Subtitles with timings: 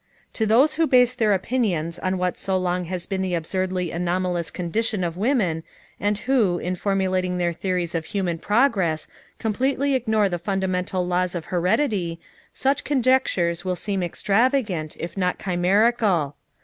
[0.33, 4.49] To those who base their opinions on what so long has been the absurdly anomalous
[4.49, 5.61] condition of women
[5.99, 11.45] and who, in formulating their theories of human progress, completely ignore the fundamental laws of
[11.53, 12.19] heredity,
[12.51, 16.35] such conjectures will seem extravagant, if not chimerical.